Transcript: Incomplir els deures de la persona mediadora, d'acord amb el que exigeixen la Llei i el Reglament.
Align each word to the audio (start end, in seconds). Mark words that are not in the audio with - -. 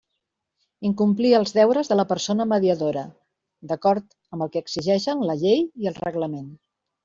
Incomplir 0.87 1.33
els 1.39 1.53
deures 1.57 1.91
de 1.91 1.97
la 1.99 2.05
persona 2.13 2.47
mediadora, 2.55 3.05
d'acord 3.73 4.19
amb 4.37 4.49
el 4.49 4.53
que 4.57 4.67
exigeixen 4.67 5.25
la 5.33 5.41
Llei 5.45 5.63
i 5.85 5.95
el 5.95 6.05
Reglament. 6.11 6.53